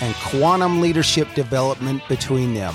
[0.00, 2.74] and quantum leadership development between them.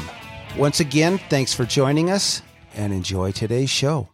[0.58, 2.42] Once again, thanks for joining us
[2.76, 4.10] and enjoy today's show.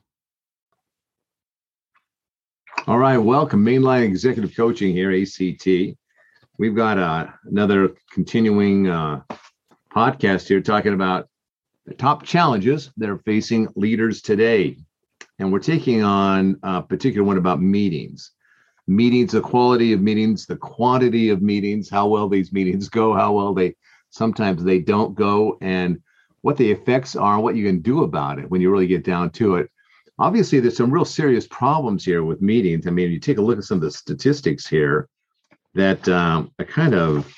[2.87, 3.65] All right, welcome.
[3.65, 5.97] Mainline Executive Coaching here, ACT.
[6.59, 9.21] We've got uh, another continuing uh,
[9.91, 11.27] podcast here talking about
[11.85, 14.77] the top challenges that are facing leaders today.
[15.39, 18.31] And we're taking on a particular one about meetings.
[18.87, 23.33] Meetings, the quality of meetings, the quantity of meetings, how well these meetings go, how
[23.33, 23.75] well they
[24.11, 26.01] sometimes they don't go, and
[26.41, 29.31] what the effects are, what you can do about it when you really get down
[29.31, 29.69] to it.
[30.19, 32.85] Obviously, there's some real serious problems here with meetings.
[32.85, 35.09] I mean, you take a look at some of the statistics here
[35.73, 37.35] that um, are kind of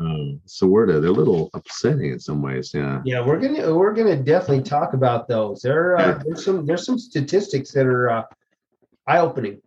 [0.00, 2.72] um, so word they're a little upsetting in some ways.
[2.74, 3.02] Yeah.
[3.04, 5.62] Yeah, we're gonna we're gonna definitely talk about those.
[5.62, 6.22] There uh, yeah.
[6.24, 8.22] there's some there's some statistics that are uh,
[9.06, 9.60] eye opening.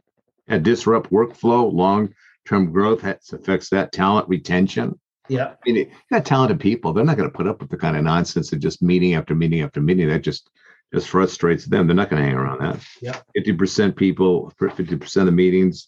[0.47, 2.13] And disrupt workflow, long
[2.47, 4.99] term growth has, affects that talent retention.
[5.30, 5.53] Yeah.
[5.53, 6.91] I mean, you got talented people.
[6.91, 9.33] They're not going to put up with the kind of nonsense of just meeting after
[9.33, 10.09] meeting after meeting.
[10.09, 10.49] That just
[10.94, 11.88] just frustrates them.
[11.88, 12.86] They're not going to hang around that.
[13.02, 13.19] Yeah.
[13.33, 15.87] Fifty percent people, fifty percent of meetings.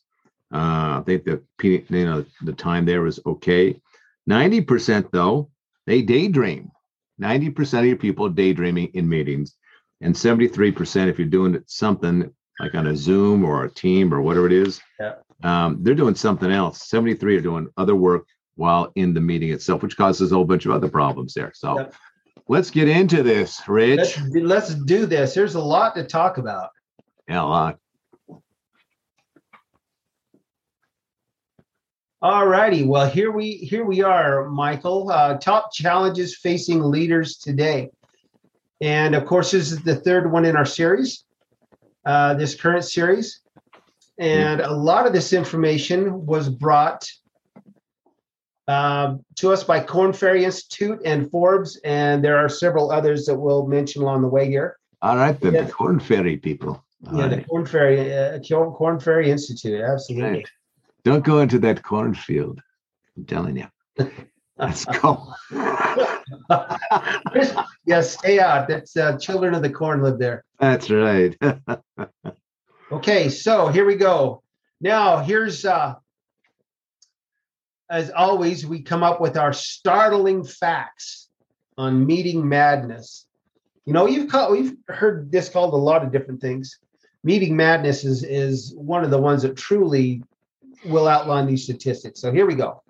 [0.54, 3.80] Uh, I think the you know the time there was okay.
[4.26, 5.52] Ninety percent though,
[5.86, 6.72] they daydream.
[7.18, 9.56] Ninety percent of your people daydreaming in meetings,
[10.02, 14.22] and seventy-three percent if you're doing something like on a Zoom or a team or
[14.22, 14.82] whatever it is.
[15.00, 15.16] Yeah.
[15.44, 16.88] Um, they're doing something else.
[16.88, 20.66] Seventy-three are doing other work while in the meeting itself, which causes a whole bunch
[20.66, 21.52] of other problems there.
[21.54, 21.90] So
[22.48, 24.18] let's get into this, Rich.
[24.18, 25.34] Let's, let's, do this.
[25.34, 26.70] There's a lot to talk about.
[27.28, 27.80] Yeah, a lot.
[32.22, 32.84] All righty.
[32.84, 35.12] Well, here we here we are, Michael.
[35.12, 37.92] Uh, top challenges facing leaders today,
[38.82, 41.24] and of course, this is the third one in our series,
[42.06, 43.42] uh, this current series,
[44.18, 47.10] and a lot of this information was brought
[48.68, 53.36] um, to us by Korn Ferry Institute and Forbes, and there are several others that
[53.36, 54.78] we'll mention along the way here.
[55.02, 55.64] All right, the, yeah.
[55.64, 56.84] the Korn Ferry people.
[57.08, 57.38] All yeah, right.
[57.38, 60.40] the Korn Ferry, uh, Korn Ferry Institute, absolutely.
[60.40, 60.50] Right.
[61.04, 62.60] Don't go into that cornfield.
[63.16, 63.68] I'm telling you.
[64.58, 65.34] Let's go.
[67.86, 68.68] yeah, stay out.
[68.68, 70.46] That's uh, children of the corn live there.
[70.60, 71.38] That's right.
[72.92, 74.42] okay, so here we go.
[74.80, 75.96] Now here's uh,
[77.90, 81.30] as always, we come up with our startling facts
[81.78, 83.28] on meeting madness.
[83.86, 86.80] You know, you've called, we've heard this called a lot of different things.
[87.24, 90.24] Meeting madness is is one of the ones that truly
[90.86, 92.22] will outline these statistics.
[92.22, 92.84] So here we go.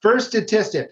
[0.00, 0.90] First statistic: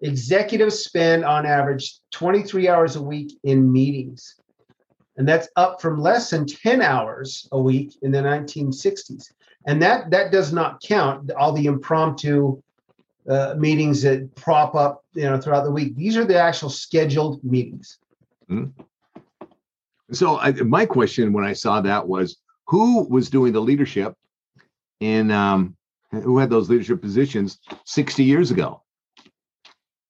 [0.00, 4.40] executives spend on average 23 hours a week in meetings,
[5.16, 9.32] and that's up from less than 10 hours a week in the 1960s
[9.66, 12.60] and that that does not count all the impromptu
[13.28, 15.94] uh, meetings that prop up you know throughout the week.
[15.94, 17.98] These are the actual scheduled meetings.
[18.50, 18.82] Mm-hmm.
[20.10, 24.16] so I, my question when i saw that was who was doing the leadership
[24.98, 25.76] in um,
[26.10, 28.82] who had those leadership positions 60 years ago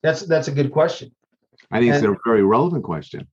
[0.02, 1.12] that's that's a good question
[1.70, 3.26] i think and, it's a very relevant question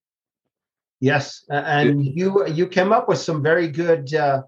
[1.00, 4.42] yes and you you came up with some very good uh,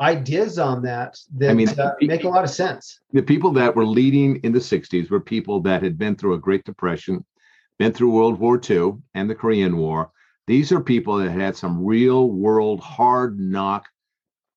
[0.00, 3.00] ideas on that that I mean, uh, make a lot of sense.
[3.12, 6.38] The people that were leading in the 60s were people that had been through a
[6.38, 7.24] Great Depression,
[7.78, 10.10] been through World War II and the Korean War.
[10.46, 13.86] These are people that had some real world hard knock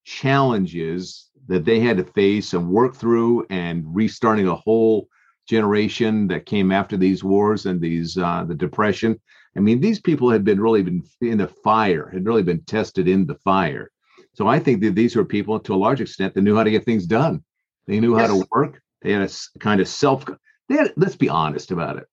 [0.03, 5.07] challenges that they had to face and work through and restarting a whole
[5.47, 9.19] generation that came after these wars and these uh, the depression
[9.55, 13.07] i mean these people had been really been in the fire had really been tested
[13.07, 13.91] in the fire
[14.37, 16.69] so I think that these were people, to a large extent, that knew how to
[16.69, 17.43] get things done.
[17.87, 18.29] They knew yes.
[18.29, 18.79] how to work.
[19.01, 20.25] They had a kind of self
[20.69, 22.05] they had, let's be honest about it.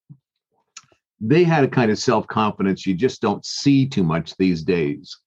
[1.20, 5.18] They had a kind of self confidence you just don't see too much these days.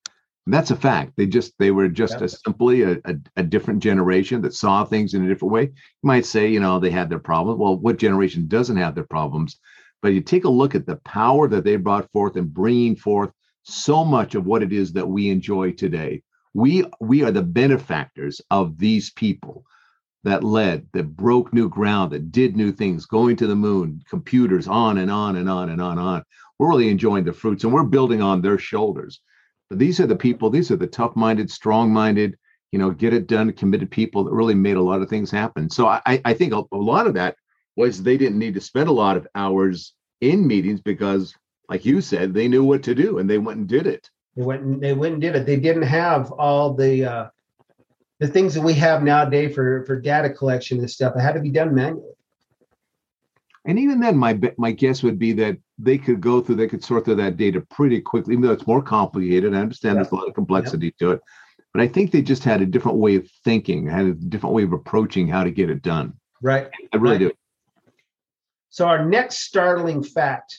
[0.47, 1.11] And that's a fact.
[1.17, 5.13] They just they were just a, simply a, a, a, different generation that saw things
[5.13, 5.63] in a different way.
[5.63, 7.59] You might say, you know, they had their problems.
[7.59, 9.59] Well, what generation doesn't have their problems?
[10.01, 13.29] But you take a look at the power that they brought forth and bringing forth
[13.63, 16.23] so much of what it is that we enjoy today.
[16.53, 19.65] We we are the benefactors of these people
[20.23, 24.69] that led, that broke new ground, that did new things, going to the moon, computers,
[24.69, 26.23] on and on and on and on and on.
[26.57, 29.19] We're really enjoying the fruits and we're building on their shoulders.
[29.69, 32.37] But these are the people, these are the tough minded, strong minded,
[32.71, 35.69] you know, get it done, committed people that really made a lot of things happen.
[35.69, 37.35] So I, I think a, a lot of that
[37.75, 41.35] was they didn't need to spend a lot of hours in meetings because,
[41.69, 44.09] like you said, they knew what to do and they went and did it.
[44.35, 45.45] They went and they went and did it.
[45.45, 47.27] They didn't have all the uh,
[48.19, 51.15] the things that we have nowadays for for data collection and stuff.
[51.15, 52.16] It had to be done manually.
[53.67, 56.83] And even then, my my guess would be that they could go through, they could
[56.83, 59.53] sort through that data pretty quickly, even though it's more complicated.
[59.53, 60.03] I understand yeah.
[60.03, 61.07] there's a lot of complexity yeah.
[61.07, 61.21] to it,
[61.73, 64.63] but I think they just had a different way of thinking, had a different way
[64.63, 66.13] of approaching how to get it done.
[66.41, 66.69] Right.
[66.93, 67.31] I really right.
[67.31, 67.91] do.
[68.69, 70.57] So our next startling fact.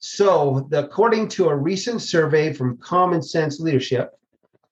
[0.00, 4.10] So, the, according to a recent survey from Common Sense Leadership,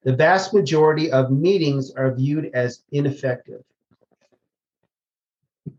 [0.03, 3.63] the vast majority of meetings are viewed as ineffective.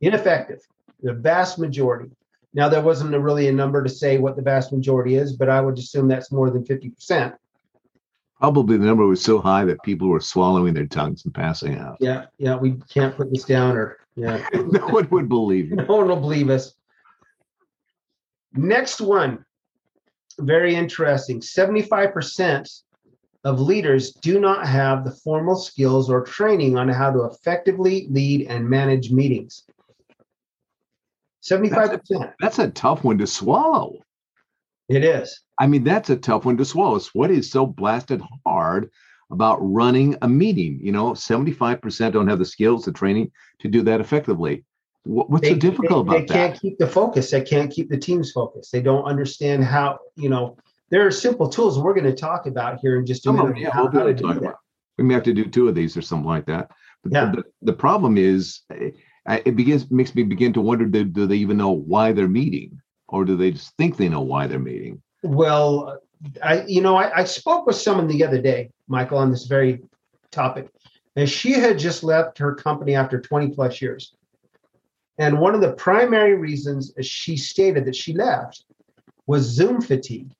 [0.01, 0.61] Ineffective.
[1.03, 2.09] The vast majority.
[2.53, 5.49] Now, there wasn't a really a number to say what the vast majority is, but
[5.49, 7.35] I would assume that's more than 50%.
[8.39, 11.97] Probably the number was so high that people were swallowing their tongues and passing out.
[11.99, 14.45] Yeah, yeah, we can't put this down or, yeah.
[14.53, 16.73] no one would believe No one will believe us.
[18.53, 19.45] Next one,
[20.39, 21.39] very interesting.
[21.39, 22.81] 75%
[23.43, 28.47] of leaders do not have the formal skills or training on how to effectively lead
[28.47, 29.63] and manage meetings.
[31.49, 31.71] 75%.
[31.71, 33.99] That's a, that's a tough one to swallow.
[34.89, 35.41] It is.
[35.59, 36.95] I mean, that's a tough one to swallow.
[36.95, 38.89] It's what is so blasted hard
[39.31, 40.79] about running a meeting?
[40.81, 44.65] You know, 75% don't have the skills, the training to do that effectively.
[45.05, 46.33] What's they, so difficult they, about that?
[46.33, 47.31] They can't keep the focus.
[47.31, 48.69] They can't keep the team's focus.
[48.71, 50.57] They don't understand how, you know,
[50.89, 53.57] there are simple tools we're going to talk about here in just a minute.
[53.57, 54.55] yeah, we'll do talk about.
[54.97, 56.69] We may have to do two of these or something like that.
[57.03, 57.31] But yeah.
[57.35, 58.91] the, the problem is, eh,
[59.27, 62.81] it begins makes me begin to wonder: do, do they even know why they're meeting,
[63.07, 65.01] or do they just think they know why they're meeting?
[65.23, 65.99] Well,
[66.41, 69.81] I you know I, I spoke with someone the other day, Michael, on this very
[70.31, 70.67] topic,
[71.15, 74.15] and she had just left her company after 20 plus years.
[75.19, 78.65] And one of the primary reasons she stated that she left
[79.27, 80.31] was Zoom fatigue.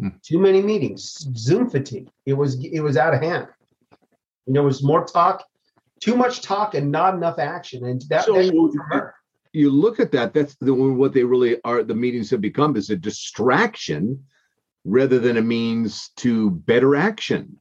[0.00, 0.08] Hmm.
[0.22, 2.08] Too many meetings, Zoom fatigue.
[2.26, 3.48] It was it was out of hand.
[4.46, 5.44] And there was more talk,
[6.02, 7.84] too much talk, and not enough action.
[7.84, 9.12] And that, so that
[9.52, 10.34] you look at that.
[10.34, 11.82] That's the, what they really are.
[11.82, 14.24] The meetings have become is a distraction
[14.84, 17.60] rather than a means to better action.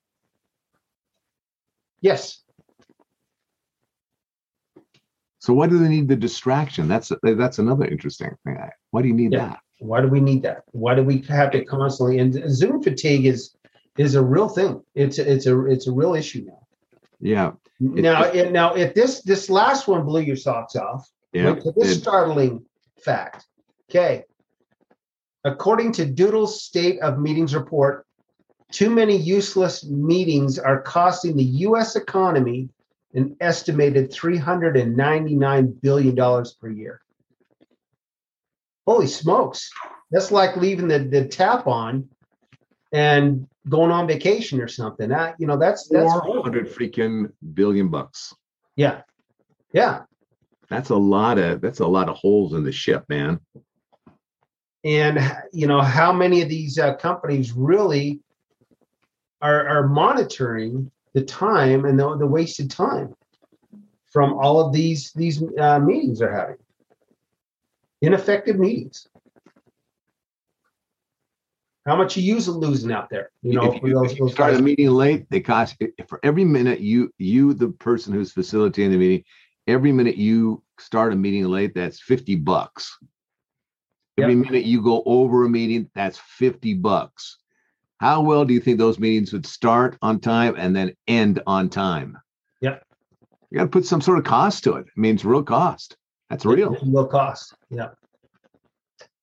[2.02, 2.42] Yes.
[5.40, 6.88] So why do they need the distraction?
[6.88, 8.58] That's that's another interesting thing.
[8.90, 9.50] Why do you need yeah.
[9.50, 9.60] that?
[9.80, 10.64] Why do we need that?
[10.72, 12.20] Why do we have to constantly?
[12.20, 13.56] And Zoom fatigue is
[13.98, 14.82] is a real thing.
[14.96, 16.68] It's it's a it's a real issue now.
[17.21, 17.51] Yeah.
[17.79, 22.01] Now, it, now, if this this last one blew your socks off, yeah, this it,
[22.01, 22.65] startling
[23.03, 23.45] fact.
[23.89, 24.23] Okay.
[25.44, 28.06] According to Doodle's State of Meetings report,
[28.71, 31.95] too many useless meetings are costing the U.S.
[31.95, 32.69] economy
[33.13, 36.16] an estimated $399 billion
[36.61, 37.01] per year
[38.92, 39.69] holy smokes,
[40.09, 42.09] that's like leaving the, the tap on
[42.92, 45.09] and going on vacation or something.
[45.09, 48.33] That you know, that's that's 400 freaking billion bucks.
[48.75, 49.01] Yeah.
[49.73, 50.03] Yeah.
[50.69, 53.39] That's a lot of that's a lot of holes in the ship, man.
[54.83, 55.19] And
[55.53, 58.19] you know, how many of these uh, companies really
[59.41, 63.13] are are monitoring the time and the, the wasted time
[64.11, 66.57] from all of these these uh, meetings they're having?
[68.01, 69.07] ineffective meetings.
[71.85, 73.31] How much you use losing out there?
[73.42, 74.59] You know, if you, those, if you start guys.
[74.59, 78.97] a meeting late, they cost for every minute you you the person who's facilitating the
[78.97, 79.23] meeting,
[79.68, 82.97] every minute you start a meeting late, that's 50 bucks.
[84.18, 84.45] Every yep.
[84.45, 87.38] minute you go over a meeting, that's 50 bucks.
[88.00, 91.69] How well do you think those meetings would start on time and then end on
[91.69, 92.18] time?
[92.61, 92.83] Yep.
[93.50, 94.85] You got to put some sort of cost to it.
[94.85, 95.97] I mean, it's real cost.
[96.30, 96.76] That's real.
[96.83, 97.54] Real cost.
[97.69, 97.90] Yeah.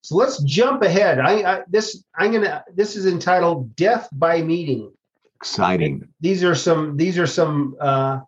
[0.03, 1.19] So let's jump ahead.
[1.19, 4.93] I, I this I'm gonna this is entitled "Death by Meeting."
[5.37, 6.09] Exciting.
[6.21, 8.21] These are some these are some uh,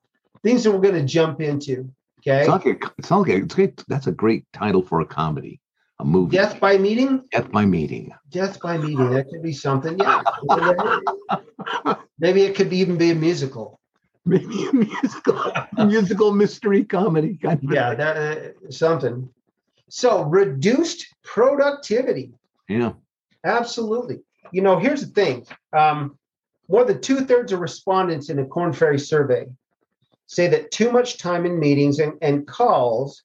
[0.42, 1.90] things that we're going to jump into.
[2.20, 2.40] Okay.
[2.40, 3.84] It's like a, it's like a, it's great.
[3.88, 5.60] That's a great title for a comedy,
[5.98, 6.36] a movie.
[6.36, 7.24] Death by meeting.
[7.32, 8.12] Death by meeting.
[8.30, 9.10] Death by meeting.
[9.10, 9.98] That could be something.
[9.98, 10.22] Yeah.
[12.18, 13.80] Maybe it could even be a musical.
[14.26, 17.38] Maybe a musical, musical mystery comedy.
[17.38, 19.30] Kind of yeah, that uh, something.
[19.90, 22.32] So reduced productivity.
[22.68, 22.92] Yeah.
[23.44, 24.20] Absolutely.
[24.52, 25.46] You know, here's the thing.
[25.72, 26.16] Um,
[26.68, 29.46] more than two thirds of respondents in a Korn Ferry survey
[30.26, 33.24] say that too much time in meetings and, and calls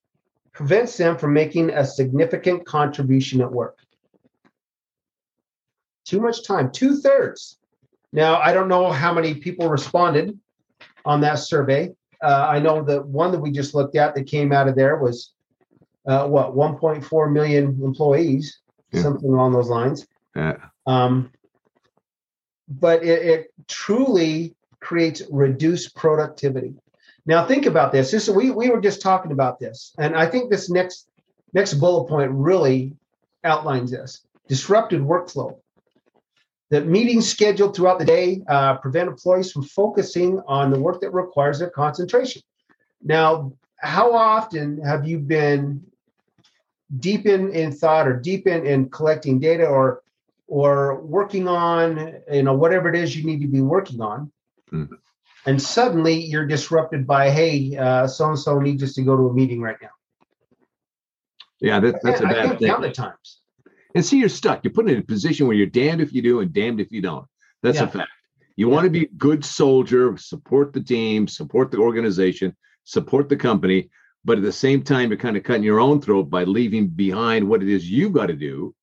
[0.53, 3.77] prevents them from making a significant contribution at work.
[6.05, 7.60] Too much time, two thirds.
[8.12, 10.39] Now, I don't know how many people responded
[11.03, 11.91] on that survey.
[12.24, 14.98] Uh, I know the one that we just looked at that came out of there
[14.98, 15.34] was
[16.07, 18.59] uh, what 1.4 million employees,
[18.91, 19.01] yeah.
[19.01, 20.07] something along those lines.
[20.35, 20.57] Yeah.
[20.85, 21.31] Um,
[22.67, 26.75] but it, it truly creates reduced productivity.
[27.25, 28.12] Now think about this.
[28.12, 31.07] This we we were just talking about this, and I think this next
[31.53, 32.93] next bullet point really
[33.43, 35.57] outlines this disrupted workflow.
[36.71, 41.12] That meetings scheduled throughout the day uh, prevent employees from focusing on the work that
[41.12, 42.41] requires their concentration.
[43.03, 45.85] Now, how often have you been
[46.99, 50.01] deep in, in thought or deep in, in collecting data or
[50.47, 54.31] or working on you know whatever it is you need to be working on.
[54.71, 54.89] Mm
[55.45, 57.71] and suddenly you're disrupted by hey
[58.07, 59.89] so and so needs us to go to a meeting right now.
[61.59, 62.67] Yeah that, that's a bad I thing.
[62.67, 63.39] count the times.
[63.93, 64.63] And see you're stuck.
[64.63, 67.01] You're put in a position where you're damned if you do and damned if you
[67.01, 67.25] don't.
[67.63, 67.85] That's yeah.
[67.85, 68.09] a fact.
[68.57, 68.73] You yeah.
[68.73, 73.89] want to be a good soldier support the team support the organization support the company
[74.25, 77.48] but at the same time you're kind of cutting your own throat by leaving behind
[77.48, 78.75] what it is you've got to do.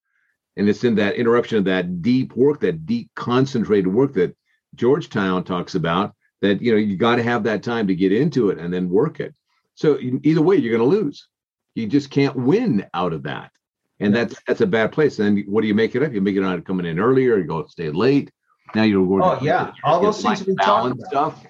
[0.57, 4.37] And it's in that interruption of that deep work that deep concentrated work that
[4.75, 8.51] georgetown talks about that you know you got to have that time to get into
[8.51, 9.35] it and then work it.
[9.75, 11.27] So either way you're going to lose.
[11.75, 13.51] You just can't win out of that.
[13.99, 15.19] And that's that's a bad place.
[15.19, 17.37] And what do you make it up you make it out of coming in earlier
[17.39, 18.31] you go stay late.
[18.75, 19.73] Now you're going oh yeah.
[19.83, 21.09] all those things we talked about.
[21.09, 21.47] stuff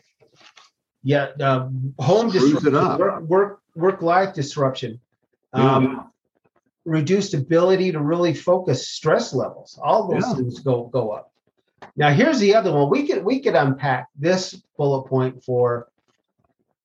[1.03, 1.69] yeah uh,
[1.99, 5.00] home disruption work, work work life disruption
[5.52, 6.02] um, yeah.
[6.85, 10.35] reduced ability to really focus stress levels all those yeah.
[10.35, 11.33] things go go up
[11.97, 12.91] now here's the other one.
[12.91, 15.88] We could we could unpack this bullet point for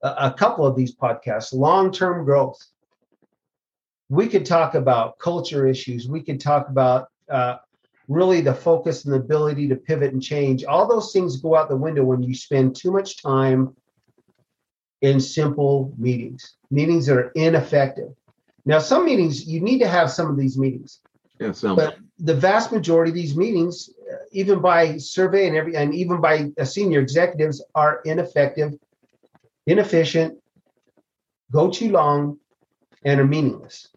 [0.02, 1.54] a, a couple of these podcasts.
[1.54, 2.64] Long-term growth.
[4.10, 6.08] We could talk about culture issues.
[6.08, 7.58] We could talk about uh,
[8.08, 10.64] really the focus and the ability to pivot and change.
[10.64, 13.76] All those things go out the window when you spend too much time
[15.02, 18.10] in simple meetings, meetings that are ineffective.
[18.66, 21.00] Now, some meetings you need to have some of these meetings.
[21.40, 21.76] Yeah, some.
[21.76, 26.20] But the vast majority of these meetings, uh, even by survey and every, and even
[26.20, 28.74] by uh, senior executives, are ineffective,
[29.68, 30.38] inefficient,
[31.52, 32.38] go too long,
[33.06, 33.88] and are meaningless.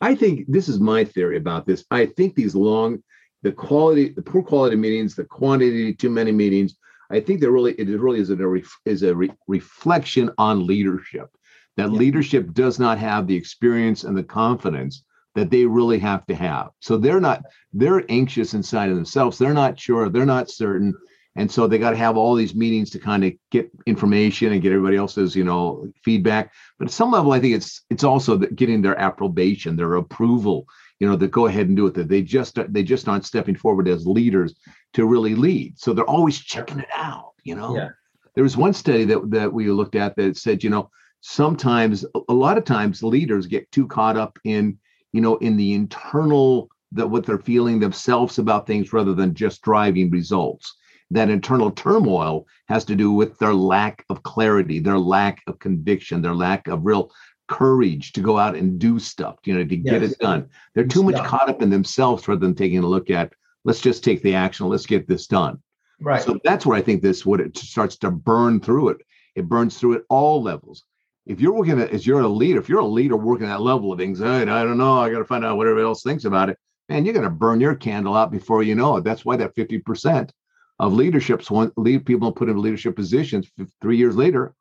[0.00, 1.84] I think this is my theory about this.
[1.90, 3.02] I think these long,
[3.42, 6.76] the quality, the poor quality meetings, the quantity, too many meetings.
[7.12, 11.28] I think that really it really is a is a re- reflection on leadership.
[11.76, 11.98] That yeah.
[11.98, 15.04] leadership does not have the experience and the confidence
[15.34, 16.70] that they really have to have.
[16.80, 17.42] So they're not,
[17.72, 19.38] they're anxious inside of themselves.
[19.38, 20.94] They're not sure, they're not certain.
[21.34, 24.60] And so they got to have all these meetings to kind of get information and
[24.60, 26.52] get everybody else's, you know, feedback.
[26.78, 30.66] But at some level, I think it's it's also getting their approbation, their approval,
[31.02, 31.94] you know, to go ahead and do it.
[31.94, 34.54] That they just they just aren't stepping forward as leaders
[34.92, 35.76] to really lead.
[35.80, 37.74] So they're always checking it out, you know.
[37.76, 37.88] Yeah.
[38.36, 40.90] There was one study that that we looked at that said, you know,
[41.20, 44.78] sometimes a lot of times leaders get too caught up in
[45.10, 49.62] you know, in the internal that what they're feeling themselves about things rather than just
[49.62, 50.76] driving results.
[51.10, 56.22] That internal turmoil has to do with their lack of clarity, their lack of conviction,
[56.22, 57.10] their lack of real
[57.52, 59.92] courage to go out and do stuff, you know, to yes.
[59.92, 60.48] get it done.
[60.74, 63.32] They're too much caught up in themselves rather than taking a look at,
[63.64, 65.62] let's just take the action, let's get this done.
[66.00, 66.22] Right.
[66.22, 68.98] So that's where I think this what it starts to burn through it.
[69.34, 70.84] It burns through at all levels
[71.26, 73.92] if you're working at, as you're a leader, if you're a leader working that level
[73.92, 76.50] of anxiety, I don't know, I got to find out what everybody else thinks about
[76.50, 76.58] it.
[76.88, 79.04] Man, you're going to burn your candle out before you know it.
[79.04, 80.30] That's why that 50%
[80.78, 84.54] of leaderships want lead people put in leadership positions three years later,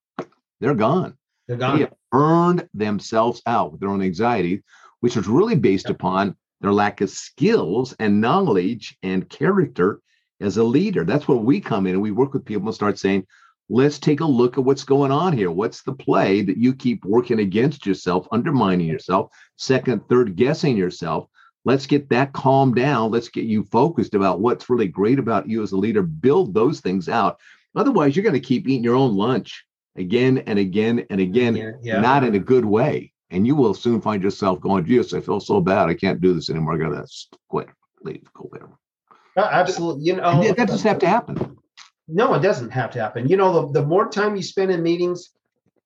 [0.59, 1.17] they're gone.
[1.47, 1.79] They're gone.
[1.79, 4.63] They burned themselves out with their own anxiety,
[4.99, 9.99] which was really based upon their lack of skills and knowledge and character
[10.39, 11.03] as a leader.
[11.03, 13.25] That's where we come in and we work with people and start saying,
[13.69, 15.49] let's take a look at what's going on here.
[15.49, 21.27] What's the play that you keep working against yourself, undermining yourself, second, third guessing yourself?
[21.63, 23.11] Let's get that calmed down.
[23.11, 26.01] Let's get you focused about what's really great about you as a leader.
[26.01, 27.37] Build those things out.
[27.75, 29.63] Otherwise, you're going to keep eating your own lunch.
[29.95, 32.01] Again and again and again, Yeah, yeah.
[32.01, 33.11] not in a good way.
[33.29, 35.89] And you will soon find yourself going, "Jesus, I feel so bad.
[35.89, 36.73] I can't do this anymore.
[36.73, 37.07] I gotta
[37.47, 37.69] quit,
[38.03, 38.77] leave, go whatever.
[39.37, 40.03] Absolutely.
[40.03, 41.57] You know, that doesn't have to happen.
[42.07, 43.29] No, it doesn't have to happen.
[43.29, 45.29] You know, the, the more time you spend in meetings,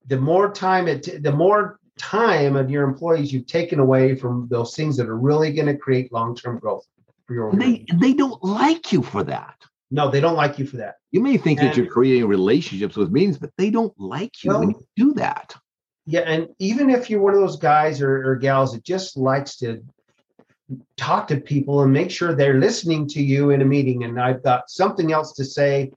[0.06, 4.74] the more time it, the more time of your employees you've taken away from those
[4.74, 6.86] things that are really going to create long-term growth
[7.26, 9.56] for your they they don't like you for that.
[9.96, 10.96] No, they don't like you for that.
[11.10, 14.68] You may think that you're creating relationships with meetings, but they don't like you when
[14.68, 15.56] you do that.
[16.04, 19.56] Yeah, and even if you're one of those guys or, or gals that just likes
[19.56, 19.82] to
[20.98, 24.42] talk to people and make sure they're listening to you in a meeting, and I've
[24.42, 25.90] got something else to say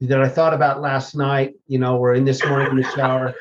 [0.00, 3.34] that I thought about last night, you know, or in this morning in the shower,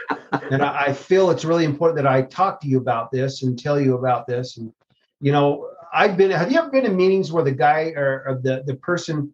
[0.52, 3.58] and I, I feel it's really important that I talk to you about this and
[3.58, 4.58] tell you about this.
[4.58, 4.74] And
[5.22, 6.32] you know, I've been.
[6.32, 9.34] Have you ever been in meetings where the guy or, or the the person,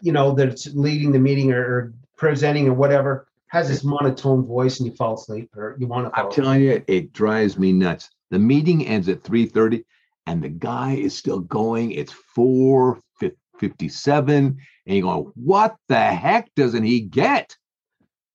[0.00, 4.78] you know, that's leading the meeting or, or presenting or whatever has this monotone voice
[4.78, 6.44] and you fall asleep or you want to fall I'm asleep?
[6.44, 8.08] telling you, it drives me nuts.
[8.30, 9.84] The meeting ends at 3:30
[10.26, 11.90] and the guy is still going.
[11.92, 14.56] It's 4:57
[14.86, 17.56] and you go, "What the heck doesn't he get?"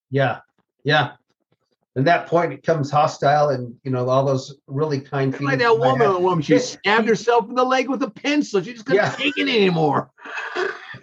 [0.09, 0.39] Yeah,
[0.83, 1.13] yeah.
[1.95, 5.79] And that point, it comes hostile, and you know all those really kind Like that
[5.79, 8.61] woman, the woman, she stabbed herself in the leg with a pencil.
[8.61, 9.15] She just couldn't Yeah.
[9.15, 10.11] take it anymore.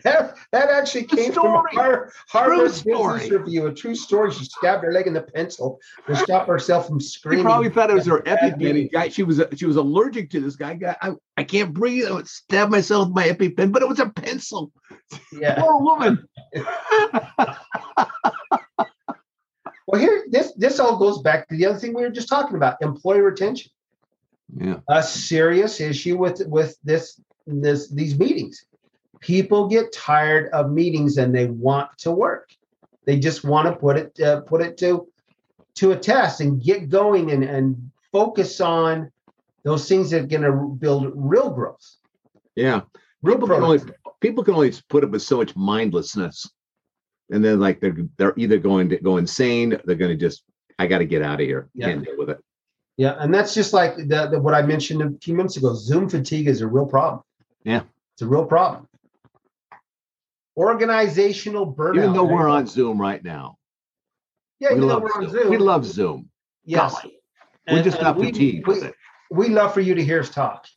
[0.05, 1.71] That, that actually came from story.
[1.75, 3.21] Har- Harvard story.
[3.21, 4.33] Business Review, a true story.
[4.33, 7.45] She stabbed her leg in the pencil to stop herself from She screaming.
[7.45, 8.91] probably thought it was her EpiPen.
[8.93, 10.75] Guy, she was uh, she was allergic to this guy.
[10.75, 12.07] guy I, I can't breathe.
[12.07, 14.73] I would stab myself with my EpiPen, but it was a pencil.
[15.33, 15.61] Yeah.
[15.61, 16.27] Poor woman.
[19.87, 22.57] Well, here, this this all goes back to the other thing we were just talking
[22.57, 23.71] about: employee retention.
[24.57, 24.77] yeah.
[24.89, 28.65] a serious issue with with this this these meetings.
[29.23, 32.51] People get tired of meetings and they want to work.
[33.07, 35.09] They just want to put it uh, put it to
[35.77, 39.11] to a test and get going and and focus on
[39.65, 41.97] those things that are going to build real growth.
[42.57, 42.83] Yeah.
[43.23, 43.81] Real People can only
[44.21, 46.51] people can only put up with so much mindlessness.
[47.31, 50.43] And then like they're they're either going to go insane, they're gonna just
[50.79, 51.71] I gotta get out of here.
[51.75, 51.87] Yeah.
[51.87, 52.39] Can't deal with it.
[52.97, 55.75] Yeah, and that's just like the, the what I mentioned a few minutes ago.
[55.75, 57.23] Zoom fatigue is a real problem.
[57.65, 57.83] Yeah.
[58.13, 58.87] it's a real problem.
[60.57, 61.97] Organizational burnout.
[61.97, 63.57] Even though we're on Zoom right now.
[64.61, 65.43] yeah, we even though love we're on Zoom.
[65.43, 66.31] Zoom, We love Zoom.
[66.65, 66.93] yes.
[67.01, 67.19] Golly.
[67.69, 68.95] We're And- just and not we- fatigued we- with it.
[69.31, 70.67] we love for you to hear us talk.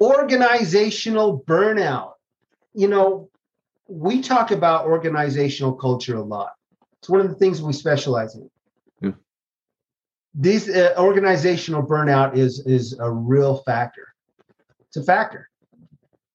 [0.00, 2.12] Organizational burnout.
[2.74, 3.30] You know,
[3.88, 6.52] we talk about organizational culture a lot.
[6.98, 8.50] It's one of the things we specialize in.
[9.00, 9.10] Yeah.
[10.34, 14.08] This uh, organizational burnout is is a real factor.
[14.96, 15.50] It's a factor.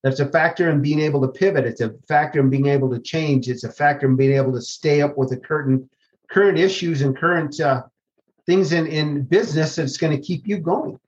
[0.03, 1.65] That's a factor in being able to pivot.
[1.65, 3.49] It's a factor in being able to change.
[3.49, 5.89] It's a factor in being able to stay up with the current
[6.29, 7.83] current issues and current uh,
[8.45, 10.99] things in in business that's going to keep you going.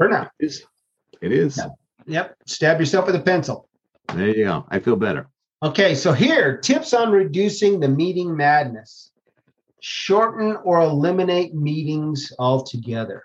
[0.00, 0.30] Burnout.
[0.40, 0.64] It is.
[1.20, 1.58] It is.
[1.58, 1.66] Yeah.
[2.06, 2.36] Yep.
[2.46, 3.68] Stab yourself with a pencil.
[4.14, 4.64] There you go.
[4.70, 5.28] I feel better.
[5.62, 9.12] Okay, so here tips on reducing the meeting madness.
[9.80, 13.24] Shorten or eliminate meetings altogether.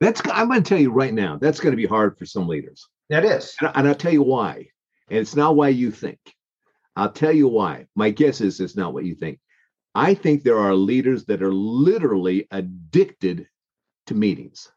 [0.00, 2.86] That's I'm gonna tell you right now, that's gonna be hard for some leaders.
[3.10, 3.54] That is.
[3.60, 4.68] And, and I'll tell you why.
[5.10, 6.18] And it's not why you think.
[6.96, 7.86] I'll tell you why.
[7.96, 9.40] My guess is it's not what you think.
[9.94, 13.48] I think there are leaders that are literally addicted
[14.06, 14.70] to meetings.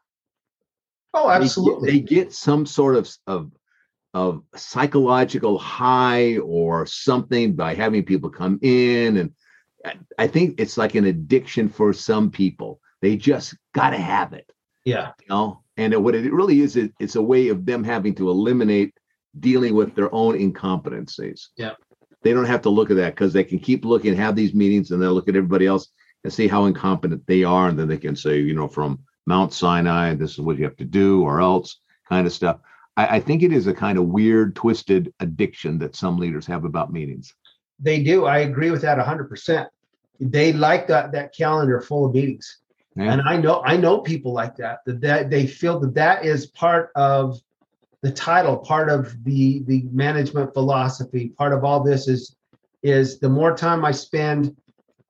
[1.14, 1.90] Oh, absolutely.
[1.90, 3.52] They get, some sort of, of
[4.14, 9.16] of psychological high or something by having people come in.
[9.16, 9.30] And
[9.84, 12.80] I- I think it's like an addiction for some people.
[13.00, 14.50] They just gotta have it
[14.84, 15.12] yeah.
[15.20, 18.28] you know and what it really is it, it's a way of them having to
[18.30, 18.94] eliminate
[19.40, 21.72] dealing with their own incompetencies Yeah.
[22.22, 24.90] they don't have to look at that because they can keep looking have these meetings
[24.90, 25.88] and they'll look at everybody else
[26.24, 29.52] and see how incompetent they are and then they can say you know from mount
[29.52, 32.58] sinai this is what you have to do or else kind of stuff
[32.96, 36.64] I, I think it is a kind of weird twisted addiction that some leaders have
[36.64, 37.32] about meetings
[37.80, 38.26] They do.
[38.26, 39.66] I agree with that 100%.
[40.20, 42.58] They like that that calendar full of meetings.
[42.94, 43.12] Yeah.
[43.12, 46.46] And I know I know people like that that, that they feel that that is
[46.46, 47.40] part of
[48.02, 52.36] the title, part of the the management philosophy, part of all this is
[52.82, 54.56] is the more time I spend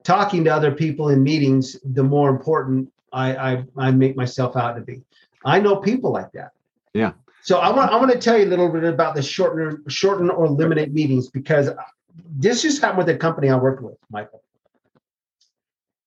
[0.03, 4.75] talking to other people in meetings, the more important I I, I make myself out
[4.75, 5.01] to be.
[5.43, 6.51] I know people like that.
[6.93, 7.13] Yeah.
[7.41, 10.29] So I want I want to tell you a little bit about the shorten shorten
[10.29, 11.69] or eliminate meetings because
[12.37, 14.42] this just happened with a company I worked with, Michael.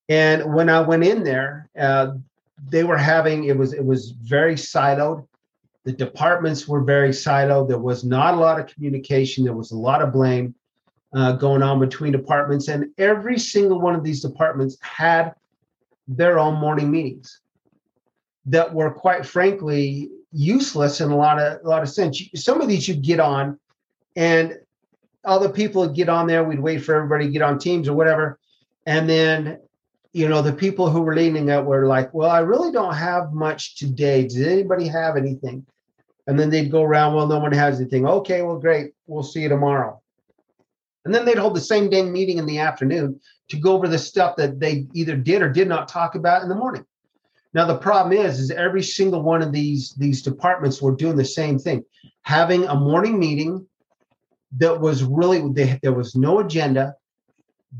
[0.08, 2.14] And when I went in there, uh,
[2.68, 5.26] they were having it was it was very siloed.
[5.84, 7.68] The departments were very siloed.
[7.68, 9.44] There was not a lot of communication.
[9.44, 10.54] There was a lot of blame
[11.14, 15.34] uh, going on between departments, and every single one of these departments had
[16.08, 17.40] their own morning meetings
[18.46, 22.22] that were quite frankly useless in a lot of a lot of sense.
[22.34, 23.58] Some of these you'd get on,
[24.14, 24.58] and
[25.24, 26.44] other people would get on there.
[26.44, 28.38] We'd wait for everybody to get on teams or whatever,
[28.86, 29.58] and then
[30.16, 33.34] you know the people who were leading it were like, "Well, I really don't have
[33.34, 34.22] much today.
[34.22, 35.66] Does anybody have anything?"
[36.26, 38.92] And then they'd go around, "Well, no one has anything." Okay, well, great.
[39.06, 40.00] We'll see you tomorrow.
[41.04, 43.98] And then they'd hold the same dang meeting in the afternoon to go over the
[43.98, 46.86] stuff that they either did or did not talk about in the morning.
[47.52, 51.26] Now the problem is, is every single one of these these departments were doing the
[51.26, 51.84] same thing,
[52.22, 53.66] having a morning meeting
[54.56, 56.94] that was really they, there was no agenda,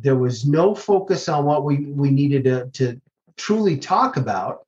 [0.01, 3.01] there was no focus on what we we needed to to
[3.37, 4.67] truly talk about,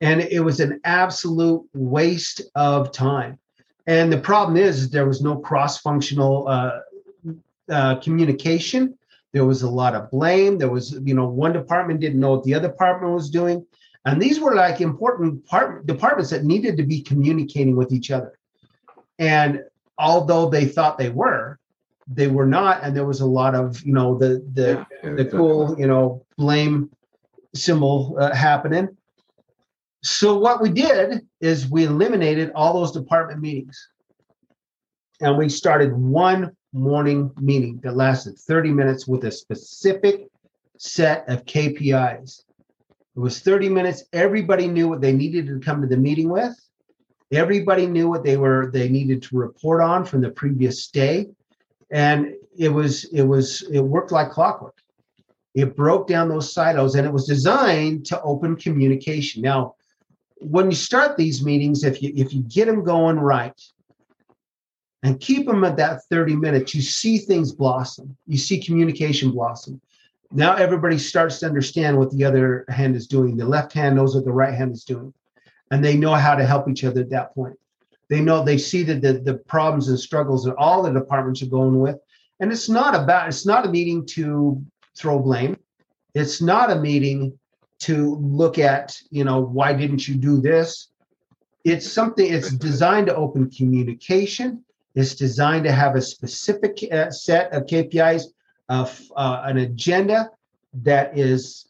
[0.00, 3.38] and it was an absolute waste of time.
[3.86, 6.80] And the problem is, there was no cross functional uh,
[7.68, 8.96] uh, communication.
[9.32, 10.58] There was a lot of blame.
[10.58, 13.66] There was, you know, one department didn't know what the other department was doing.
[14.06, 18.38] And these were like important part, departments that needed to be communicating with each other.
[19.18, 19.62] And
[19.98, 21.58] although they thought they were,
[22.06, 22.82] they were not.
[22.82, 26.24] And there was a lot of, you know, the the yeah, the cool, you know,
[26.36, 26.90] blame
[27.54, 28.96] symbol uh, happening.
[30.02, 33.88] So what we did is we eliminated all those department meetings,
[35.20, 40.28] and we started one morning meeting that lasted 30 minutes with a specific
[40.76, 42.42] set of KPIs.
[43.16, 44.04] It was 30 minutes.
[44.12, 46.54] Everybody knew what they needed to come to the meeting with.
[47.32, 51.28] Everybody knew what they were they needed to report on from the previous day.
[51.94, 54.76] And it was it was it worked like clockwork.
[55.54, 59.42] It broke down those silos and it was designed to open communication.
[59.42, 59.76] Now,
[60.38, 63.58] when you start these meetings, if you if you get them going right,
[65.04, 68.16] and keep them at that 30 minutes, you see things blossom.
[68.26, 69.80] You see communication blossom.
[70.32, 73.36] Now everybody starts to understand what the other hand is doing.
[73.36, 75.14] The left hand knows what the right hand is doing,
[75.70, 77.56] and they know how to help each other at that point.
[78.08, 81.46] They know they see that the, the problems and struggles that all the departments are
[81.46, 81.96] going with.
[82.40, 84.62] And it's not about, it's not a meeting to
[84.96, 85.56] throw blame.
[86.14, 87.38] It's not a meeting
[87.80, 90.88] to look at, you know, why didn't you do this?
[91.64, 94.64] It's something, it's designed to open communication
[94.94, 98.24] it's designed to have a specific uh, set of KPIs,
[98.68, 100.30] of uh, an agenda
[100.82, 101.68] that is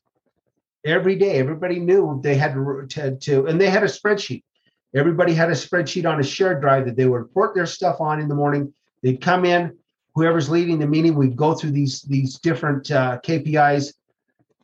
[0.84, 1.38] every day.
[1.38, 4.42] Everybody knew they had to, to, and they had a spreadsheet.
[4.94, 8.20] Everybody had a spreadsheet on a shared drive that they would report their stuff on
[8.20, 8.72] in the morning.
[9.02, 9.76] They'd come in,
[10.14, 13.94] whoever's leading the meeting, we'd go through these these different uh, KPIs,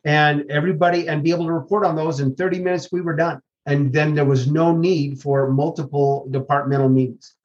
[0.05, 2.91] and everybody and be able to report on those in 30 minutes.
[2.91, 7.35] We were done, and then there was no need for multiple departmental meetings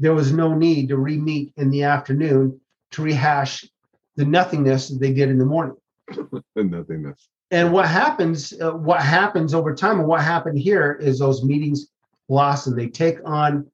[0.00, 2.58] there was no need to re-meet in the afternoon
[2.92, 3.68] to rehash
[4.16, 5.76] the nothingness that they did in the morning.
[6.08, 7.28] the nothingness.
[7.52, 11.88] And what happens, uh, what happens over time, and what happened here is those meetings
[12.30, 12.76] blossom.
[12.76, 13.66] They take on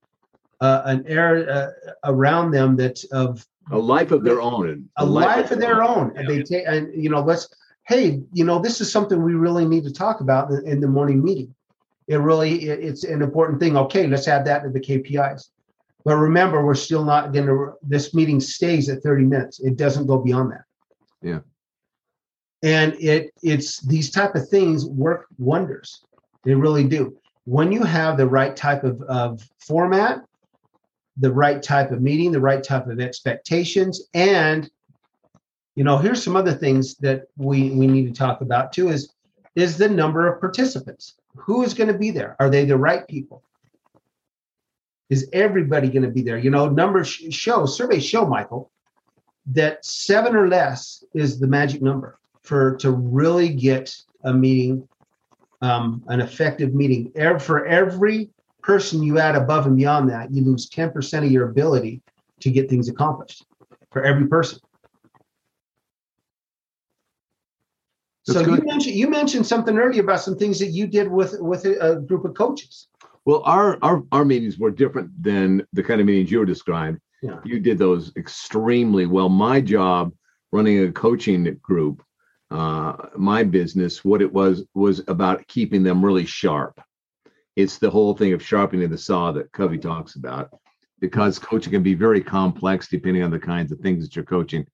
[0.60, 1.68] uh, an air uh,
[2.04, 4.88] around them that of a life of their own.
[4.96, 6.12] A, life, life, of their own.
[6.14, 6.20] Yeah.
[6.20, 7.48] And they take, and you know, let's,
[7.86, 10.88] hey, you know, this is something we really need to talk about in, in the
[10.88, 11.54] morning meeting.
[12.08, 13.76] It really, it, it's an important thing.
[13.76, 15.48] Okay, let's add that to the KPIs.
[16.04, 19.60] But remember, we're still not going to, this meeting stays at 30 minutes.
[19.60, 20.64] It doesn't go beyond that.
[21.20, 21.40] Yeah.
[22.62, 26.00] And it it's these type of things work wonders.
[26.44, 27.18] They really do.
[27.46, 30.22] When you have the right type of, of format,
[31.16, 34.70] the right type of meeting, the right type of expectations, and
[35.74, 39.12] you know, here's some other things that we we need to talk about too is
[39.54, 41.14] is the number of participants.
[41.36, 42.36] Who is going to be there?
[42.38, 43.42] Are they the right people?
[45.08, 46.38] is everybody going to be there?
[46.38, 48.70] You know, numbers show, surveys show, Michael,
[49.46, 54.88] that seven or less is the magic number for to really get a meeting,
[55.62, 57.12] um, an effective meeting.
[57.38, 58.30] For every
[58.62, 62.02] person you add above and beyond that, you lose 10% of your ability
[62.40, 63.44] to get things accomplished
[63.90, 64.58] for every person.
[68.26, 68.58] That's so good.
[68.58, 71.92] you mentioned you mentioned something earlier about some things that you did with with a,
[71.92, 72.88] a group of coaches.
[73.24, 77.00] Well, our, our our meetings were different than the kind of meetings you were describing.
[77.22, 77.38] Yeah.
[77.44, 79.28] You did those extremely well.
[79.28, 80.12] My job
[80.52, 82.02] running a coaching group,
[82.50, 86.80] uh, my business, what it was was about keeping them really sharp.
[87.56, 90.50] It's the whole thing of sharpening the saw that Covey talks about,
[91.00, 94.66] because coaching can be very complex depending on the kinds of things that you're coaching.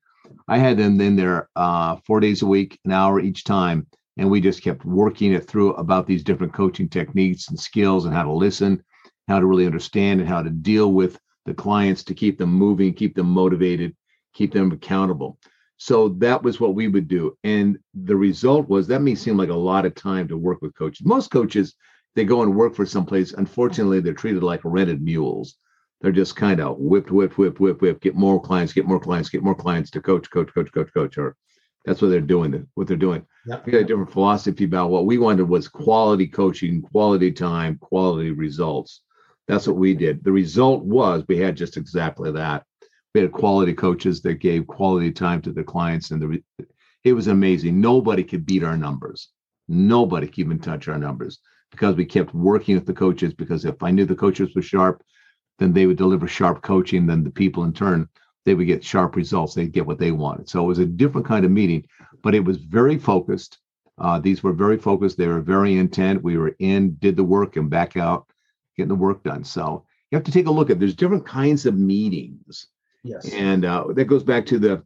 [0.48, 4.30] I had them in there uh, four days a week, an hour each time, and
[4.30, 8.24] we just kept working it through about these different coaching techniques and skills and how
[8.24, 8.82] to listen
[9.28, 12.92] how to really understand and how to deal with the clients to keep them moving,
[12.92, 13.96] keep them motivated,
[14.34, 15.38] keep them accountable.
[15.84, 17.36] So that was what we would do.
[17.42, 20.76] And the result was that may seem like a lot of time to work with
[20.76, 21.04] coaches.
[21.04, 21.74] Most coaches,
[22.14, 23.32] they go and work for someplace.
[23.32, 25.56] Unfortunately, they're treated like rented mules.
[26.00, 29.28] They're just kind of whipped, whip, whip, whip, whip, get more clients, get more clients,
[29.28, 31.18] get more clients to coach, coach, coach, coach, coach.
[31.18, 31.34] Or
[31.84, 32.64] that's what they're doing.
[32.74, 33.26] What they're doing.
[33.46, 33.66] Yep.
[33.66, 38.30] We got a different philosophy about what we wanted was quality coaching, quality time, quality
[38.30, 39.00] results.
[39.48, 40.22] That's what we did.
[40.22, 42.66] The result was we had just exactly that
[43.14, 46.42] we had quality coaches that gave quality time to the clients and the
[47.04, 47.80] it was amazing.
[47.80, 49.28] Nobody could beat our numbers.
[49.68, 53.82] Nobody could even touch our numbers because we kept working with the coaches because if
[53.82, 55.02] i knew the coaches were sharp
[55.58, 58.08] then they would deliver sharp coaching then the people in turn.
[58.44, 59.54] They would get sharp results.
[59.54, 60.48] They'd get what they wanted.
[60.48, 61.86] So it was a different kind of meeting
[62.22, 63.58] but it was very focused.
[63.98, 65.18] Uh, these were very focused.
[65.18, 66.22] They were very intent.
[66.22, 68.26] We were in did the work and back out
[68.76, 69.44] getting the work done.
[69.44, 72.68] So you have to take a look at there's different kinds of meetings
[73.04, 73.32] Yes.
[73.32, 74.82] and uh, that goes back to the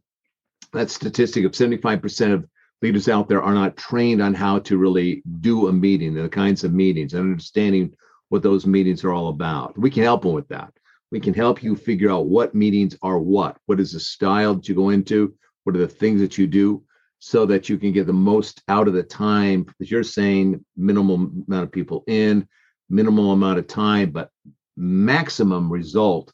[0.73, 2.47] that statistic of 75% of
[2.83, 6.65] leaders out there are not trained on how to really do a meeting, the kinds
[6.65, 7.95] of meetings, and understanding
[8.29, 9.79] what those meetings are all about.
[9.79, 10.73] We can help them with that.
[11.11, 13.57] We can help you figure out what meetings are what.
[13.67, 15.35] What is the style that you go into?
[15.65, 16.83] What are the things that you do
[17.19, 19.67] so that you can get the most out of the time?
[19.81, 22.47] As you're saying, minimum amount of people in,
[22.91, 24.31] minimal amount of time, but
[24.77, 26.33] maximum result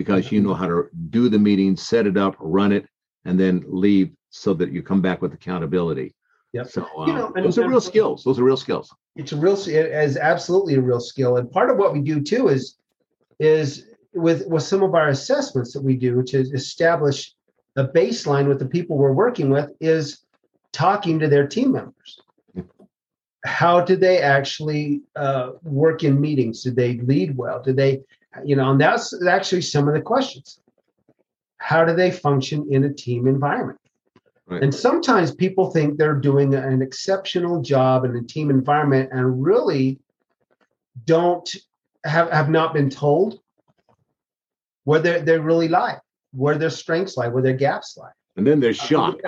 [0.00, 2.86] because you know how to do the meeting, set it up, run it,
[3.26, 6.14] and then leave so that you come back with accountability.
[6.52, 6.68] Yep.
[6.70, 8.24] So um, You know, and- those are real skills.
[8.24, 8.94] Those are real skills.
[9.16, 12.20] it's a real it is absolutely a real skill and part of what we do
[12.32, 12.62] too is
[13.38, 17.18] is with with some of our assessments that we do to establish
[17.76, 20.04] a baseline with the people we're working with is
[20.72, 22.10] talking to their team members
[23.44, 27.92] how did they actually uh, work in meetings did they lead well did they
[28.44, 30.60] you know and that's actually some of the questions
[31.58, 33.78] how do they function in a team environment
[34.46, 34.64] Right.
[34.64, 40.00] and sometimes people think they're doing an exceptional job in a team environment and really
[41.04, 41.48] don't
[42.04, 43.38] have, have not been told
[44.82, 45.98] where they they really lie,
[46.32, 48.10] where their strengths lie, where their gaps lie.
[48.36, 49.22] and then they're shocked.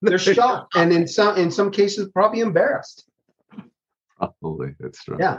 [0.00, 0.76] They're shocked.
[0.76, 3.08] And in some in some cases probably embarrassed.
[4.16, 5.18] Probably that's right.
[5.18, 5.38] Yeah.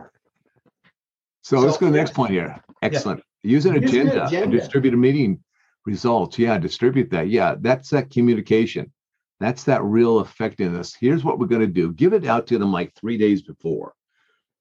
[1.47, 2.61] So, let's go to the next point here.
[2.81, 3.23] Excellent.
[3.41, 4.57] Use an Use an agenda, and agenda.
[4.59, 5.41] distribute a meeting
[5.85, 6.37] results.
[6.37, 7.29] Yeah, distribute that.
[7.29, 8.91] Yeah, that's that communication.
[9.39, 10.93] That's that real effectiveness.
[10.99, 11.93] Here's what we're going to do.
[11.93, 13.93] Give it out to them like three days before,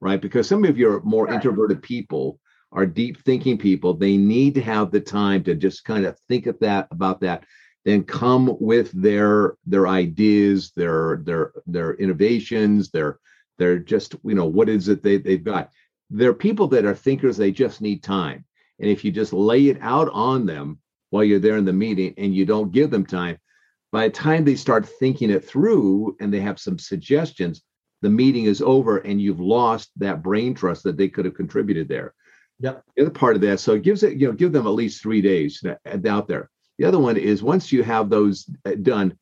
[0.01, 0.21] right?
[0.21, 2.39] Because some of your more introverted people
[2.71, 3.93] are deep thinking people.
[3.93, 7.43] They need to have the time to just kind of think of that about that,
[7.85, 13.19] then come with their their ideas, their their their innovations, their
[13.59, 15.73] their just you know what is it they they've got.
[16.11, 17.37] They're people that are thinkers.
[17.37, 18.45] They just need time.
[18.79, 20.79] And if you just lay it out on them
[21.11, 23.39] while you're there in the meeting and you don't give them time,
[23.93, 27.63] by the time they start thinking it through and they have some suggestions,
[28.03, 31.89] the meeting is over and you've lost that brain trust that they could have contributed
[31.89, 32.15] there.
[32.61, 32.85] Yep.
[32.97, 35.03] The other part of that, so it gives it, you know, give them at least
[35.03, 35.63] three days
[36.07, 36.51] out there.
[36.79, 39.17] The other one is once you have those uh, done,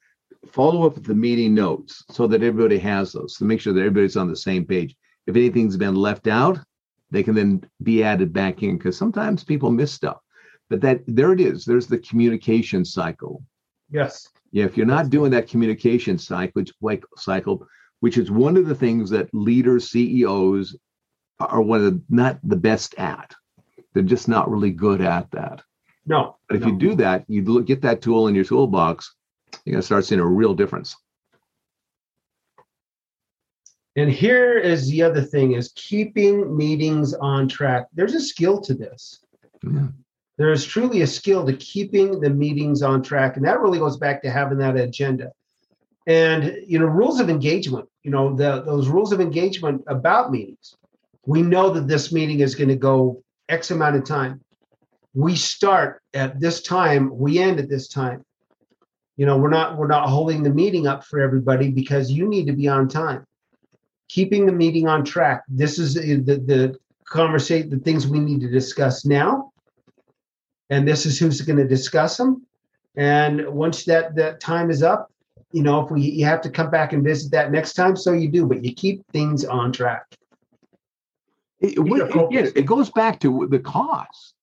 [0.51, 3.81] follow up with the meeting notes so that everybody has those to make sure that
[3.81, 4.97] everybody's on the same page.
[5.27, 6.59] If anything's been left out,
[7.11, 10.19] they can then be added back in because sometimes people miss stuff.
[10.71, 11.65] But that there it is.
[11.65, 13.43] There's the communication cycle.
[13.91, 14.29] Yes.
[14.51, 17.67] Yeah, if you're not doing that communication cycle, like cycle,
[18.01, 20.77] which is one of the things that leaders, CEOs
[21.41, 23.35] are one of the not the best at.
[23.93, 25.63] They're just not really good at that.
[26.07, 26.37] No.
[26.49, 26.69] But if no.
[26.69, 29.15] you do that, you look, get that tool in your toolbox,
[29.65, 30.97] you're gonna start seeing a real difference.
[33.97, 37.87] And here is the other thing is keeping meetings on track.
[37.95, 39.21] There's a skill to this.
[39.63, 39.89] Yeah.
[40.37, 43.37] There is truly a skill to keeping the meetings on track.
[43.37, 45.31] And that really goes back to having that agenda.
[46.09, 50.77] And you know, rules of engagement, you know, the those rules of engagement about meetings.
[51.25, 54.43] We know that this meeting is going to go X amount of time.
[55.15, 58.25] We start at this time, we end at this time.
[59.17, 62.49] You know, we're not we're not holding the meeting up for everybody because you need
[62.49, 63.25] to be on time
[64.09, 65.43] keeping the meeting on track.
[65.49, 69.53] This is the the conversation, the things we need to discuss now,
[70.71, 72.47] and this is who's going to discuss them.
[72.97, 75.11] And once that that time is up,
[75.53, 78.13] you know, if we you have to come back and visit that next time, so
[78.13, 78.47] you do.
[78.47, 80.05] But you keep things on track.
[81.61, 81.79] It,
[82.31, 84.35] Yeah, it goes back to the cost.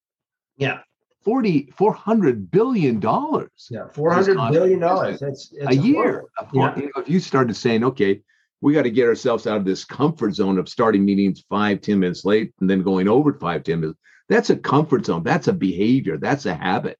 [0.58, 0.80] Yeah.
[1.24, 5.20] 40, 400 billion dollars Yeah, four hundred billion dollars.
[5.20, 6.24] That's, a that's year.
[6.52, 6.74] Yeah.
[6.98, 8.22] If you started saying, okay,
[8.62, 12.00] we got to get ourselves out of this comfort zone of starting meetings five, ten
[12.00, 14.00] minutes late and then going over five, ten minutes.
[14.30, 15.24] That's a comfort zone.
[15.24, 16.18] That's a behavior.
[16.18, 16.98] That's a habit.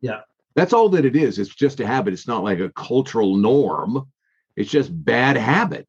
[0.00, 0.20] Yeah.
[0.54, 1.38] That's all that it is.
[1.38, 2.14] It's just a habit.
[2.14, 4.10] It's not like a cultural norm.
[4.56, 5.86] It's just bad habit.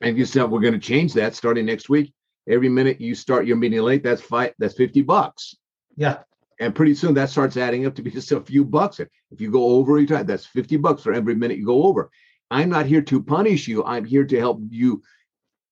[0.00, 2.12] And you said we're going to change that starting next week.
[2.48, 5.56] Every minute you start your meeting late, that's five, that's 50 bucks.
[5.96, 6.18] Yeah.
[6.60, 9.00] And pretty soon that starts adding up to be just a few bucks.
[9.00, 12.10] If you go over each time, that's 50 bucks for every minute you go over.
[12.54, 13.82] I'm not here to punish you.
[13.84, 15.02] I'm here to help you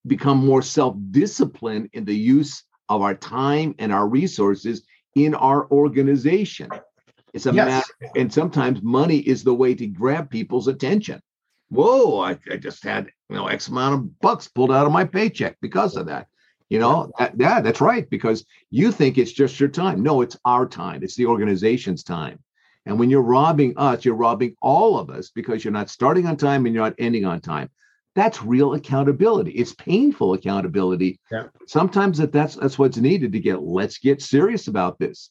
[0.04, 4.82] become more self-disciplined in the use of our time and our resources
[5.14, 6.68] in our organization.
[7.34, 7.66] It's a Yes.
[7.66, 11.20] matter, and sometimes money is the way to grab people's attention.
[11.68, 15.04] Whoa, I, I just had you know X amount of bucks pulled out of my
[15.04, 16.26] paycheck because of that.
[16.68, 18.10] You know, that, yeah, that's right.
[18.10, 20.02] Because you think it's just your time.
[20.02, 21.02] No, it's our time.
[21.04, 22.40] It's the organization's time.
[22.86, 26.36] And when you're robbing us, you're robbing all of us because you're not starting on
[26.36, 27.70] time and you're not ending on time.
[28.14, 29.52] That's real accountability.
[29.52, 31.18] It's painful accountability.
[31.30, 31.44] Yeah.
[31.66, 33.62] Sometimes that that's that's what's needed to get.
[33.62, 35.30] Let's get serious about this.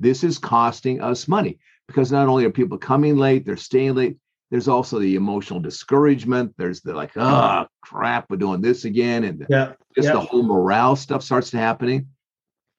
[0.00, 4.16] This is costing us money because not only are people coming late, they're staying late.
[4.50, 6.54] There's also the emotional discouragement.
[6.56, 9.72] There's the like, oh crap, we're doing this again, and Yeah.
[9.94, 10.12] just Yeah.
[10.14, 12.06] the whole morale stuff starts to happening.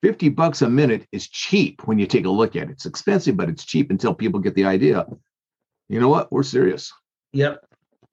[0.06, 2.70] 50 bucks a minute is cheap when you take a look at it.
[2.70, 5.04] It's expensive, but it's cheap until people get the idea.
[5.88, 6.30] You know what?
[6.30, 6.92] We're serious.
[7.32, 7.66] Yep.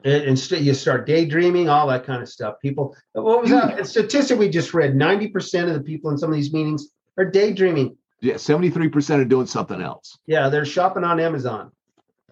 [0.04, 2.56] And, and st- you start daydreaming, all that kind of stuff.
[2.64, 4.96] People, what was that a statistic we just read?
[4.96, 6.88] 90% of the people in some of these meetings
[7.20, 7.96] are daydreaming.
[8.22, 10.18] Yeah, 73% are doing something else.
[10.26, 11.72] Yeah, they're shopping on Amazon.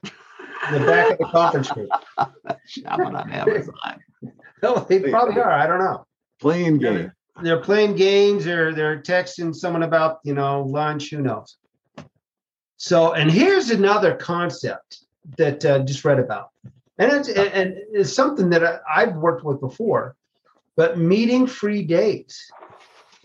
[0.04, 1.88] In the back of the conference room.
[2.66, 3.74] Shopping on Amazon.
[4.64, 5.52] No, they probably are.
[5.52, 6.06] I don't know.
[6.40, 7.12] Playing Yeah, game.
[7.42, 11.58] They're playing games or they're texting someone about, you know, lunch, who knows.
[12.78, 15.06] So, and here's another concept
[15.38, 16.50] that uh, just read about.
[16.98, 20.16] And it's, and- it's something that I've worked with before,
[20.76, 22.40] but meeting free days.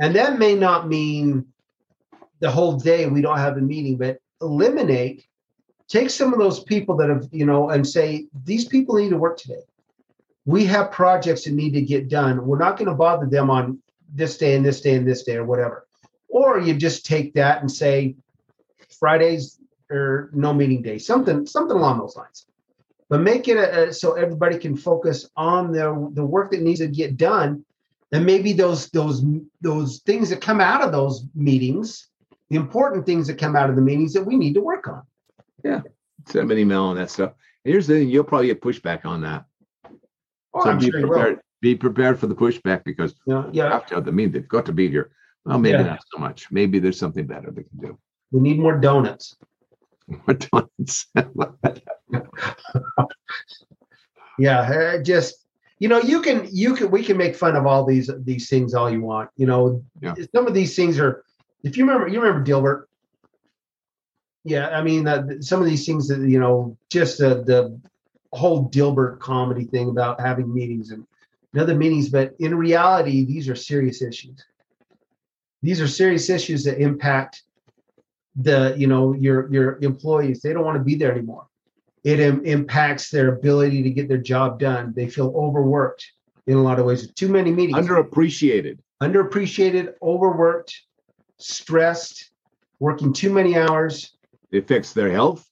[0.01, 1.47] And that may not mean
[2.40, 5.25] the whole day we don't have a meeting, but eliminate,
[5.88, 9.16] take some of those people that have, you know, and say, these people need to
[9.16, 9.62] work today.
[10.45, 12.47] We have projects that need to get done.
[12.47, 13.79] We're not going to bother them on
[14.14, 15.87] this day and this day and this day or whatever.
[16.29, 18.16] Or you just take that and say
[18.99, 19.59] Fridays
[19.90, 22.47] or no meeting day, something, something along those lines.
[23.09, 26.81] But make it a, a- so everybody can focus on the the work that needs
[26.81, 27.64] to get done,
[28.11, 29.25] and maybe those those
[29.61, 32.09] those things that come out of those meetings,
[32.51, 35.03] the important things that come out of the meetings that we need to work on.
[35.62, 35.83] Yeah,
[36.27, 37.35] send an email and that stuff.
[37.62, 39.45] Here's the thing you'll probably get pushback on that.
[40.53, 41.40] Oh, so I'm be sure prepared.
[41.61, 43.71] Be prepared for the pushback because Yeah, yeah.
[43.71, 45.11] have to have the mean they've got to be here.
[45.45, 45.85] Well, maybe Yeah.
[45.85, 46.51] not so much.
[46.51, 47.99] Maybe there's something better they can do.
[48.33, 49.37] We need more donuts.
[50.25, 51.07] What donuts?
[54.38, 55.47] Yeah, uh, just
[55.79, 58.75] you know, you can you can we can make fun of all these these things
[58.75, 59.31] all you want.
[59.37, 60.14] You know, Yeah.
[60.35, 61.25] some of these things are.
[61.62, 62.85] If you remember, you remember Dilbert.
[64.45, 67.81] Yeah, I mean, uh, some of these things that you know, just the the
[68.33, 71.07] whole Dilbert comedy thing about having meetings and
[71.59, 74.45] other meetings, but in reality, these are serious issues.
[75.62, 77.42] These are serious issues that impact
[78.37, 80.42] the you know your your employees.
[80.42, 81.47] They don't want to be there anymore
[82.07, 84.92] it Im- impacts their ability to get their job done.
[84.95, 86.07] They feel overworked
[86.47, 87.11] in a lot of ways.
[87.12, 88.79] Too many meetings, Underappreciated.
[89.03, 90.73] underappreciated, overworked,
[91.38, 92.31] stressed,
[92.79, 94.16] working too many hours.
[94.53, 95.51] It affects their health,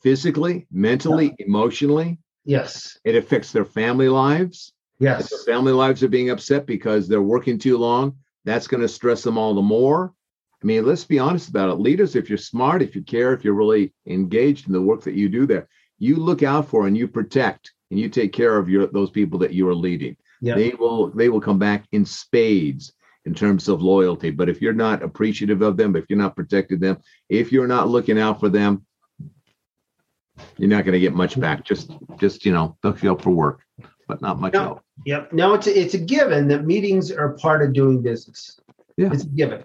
[0.00, 2.20] physically, mentally, emotionally.
[2.44, 4.72] Yes, It affects their family lives.
[5.00, 8.80] If yes, their family lives are being upset because they're working too long, that's going
[8.80, 10.12] to stress them all the more.
[10.60, 11.74] I mean, let's be honest about it.
[11.74, 15.14] Leaders, if you're smart, if you care, if you're really engaged in the work that
[15.14, 18.68] you do there, you look out for and you protect and you take care of
[18.68, 20.16] your those people that you are leading.
[20.40, 22.92] yeah, They will they will come back in spades
[23.24, 24.30] in terms of loyalty.
[24.30, 27.88] But if you're not appreciative of them, if you're not protecting them, if you're not
[27.88, 28.84] looking out for them,
[30.56, 31.64] you're not going to get much back.
[31.64, 33.60] Just just you know, they'll show up for work,
[34.08, 34.60] but not much No.
[34.60, 34.80] help.
[35.06, 35.32] yep.
[35.32, 38.58] Now it's a, it's a given that meetings are part of doing business.
[38.96, 39.10] Yeah.
[39.12, 39.64] It's a given.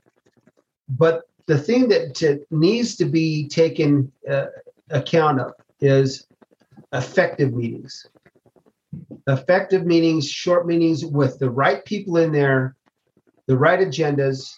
[0.89, 4.47] But the thing that to, needs to be taken uh,
[4.91, 6.27] account of is
[6.91, 8.05] effective meetings.
[9.27, 12.75] Effective meetings, short meetings with the right people in there,
[13.47, 14.53] the right agendas.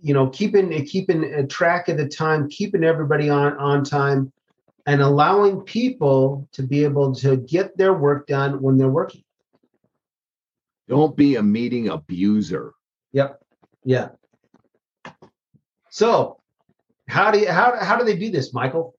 [0.00, 4.32] You know, keeping keeping a track of the time, keeping everybody on on time,
[4.88, 9.22] and allowing people to be able to get their work done when they're working.
[10.88, 12.72] Don't be a meeting abuser.
[13.12, 13.38] Yep.
[13.84, 14.08] Yeah.
[15.90, 16.40] So,
[17.06, 18.94] how do you how how do they do this, Michael?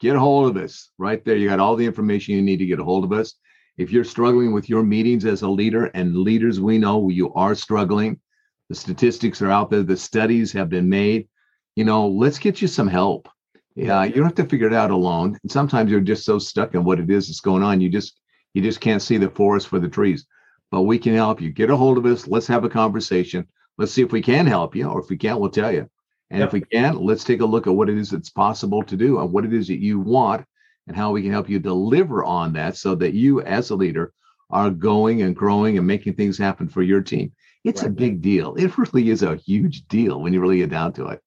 [0.00, 1.36] Get a hold of us right there.
[1.36, 3.36] You got all the information you need to get a hold of us.
[3.78, 7.54] If you're struggling with your meetings as a leader, and leaders we know you are
[7.54, 8.20] struggling,
[8.68, 11.26] the statistics are out there, the studies have been made.
[11.74, 13.30] You know, let's get you some help.
[13.76, 15.38] Yeah, you don't have to figure it out alone.
[15.42, 18.20] And sometimes you're just so stuck in what it is that's going on, you just
[18.52, 20.26] you just can't see the forest for the trees.
[20.70, 21.50] But we can help you.
[21.50, 22.26] Get a hold of us.
[22.26, 23.46] Let's have a conversation.
[23.78, 25.88] Let's see if we can help you, or if we can't, we'll tell you.
[26.30, 26.48] And yep.
[26.48, 29.18] if we can't, let's take a look at what it is that's possible to do
[29.18, 30.44] and what it is that you want
[30.86, 34.12] and how we can help you deliver on that so that you, as a leader,
[34.50, 37.32] are going and growing and making things happen for your team.
[37.64, 37.90] It's right.
[37.90, 38.54] a big deal.
[38.54, 41.20] It really is a huge deal when you really get down to it.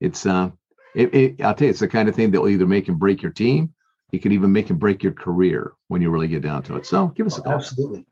[0.00, 0.50] It's uh,
[0.94, 2.98] it, it, I'll tell you, it's the kind of thing that will either make and
[2.98, 3.72] break your team.
[4.12, 6.86] It could even make and break your career when you really get down to it.
[6.86, 7.54] So give us a call.
[7.54, 8.04] Absolutely.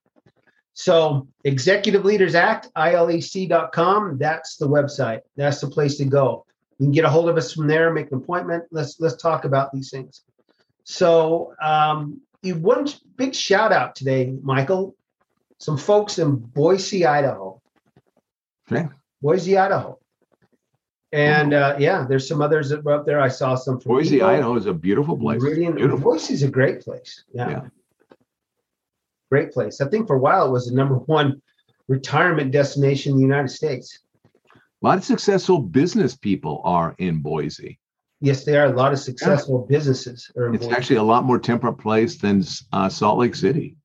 [0.73, 5.21] So Executive Leaders Act, ILEC.com, that's the website.
[5.37, 6.47] That's the place to go.
[6.79, 8.65] You can get a hold of us from there, make an appointment.
[8.71, 10.23] Let's let's talk about these things.
[10.85, 14.97] So um, you one big shout out today, Michael.
[15.59, 17.61] Some folks in Boise, Idaho.
[18.73, 18.89] Okay.
[19.21, 19.99] Boise, Idaho.
[21.13, 23.21] And uh, yeah, there's some others that were up there.
[23.21, 24.29] I saw some from Boise, people.
[24.29, 25.43] Idaho is a beautiful place.
[25.43, 26.15] Meridian, beautiful.
[26.15, 27.25] is a great place.
[27.33, 27.51] Yeah.
[27.51, 27.61] yeah.
[29.31, 29.81] Great place.
[29.81, 31.43] I think for a while it was the number one
[31.89, 33.99] retirement destination in the United States.
[34.55, 37.79] A lot of successful business people are in Boise.
[38.21, 38.67] Yes, they are.
[38.67, 39.77] A lot of successful yeah.
[39.77, 40.55] businesses are.
[40.55, 40.77] it's Boise.
[40.77, 43.77] actually a lot more temperate place than uh, Salt Lake City.